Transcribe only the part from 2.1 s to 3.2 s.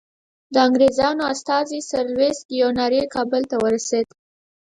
لویس کیوناري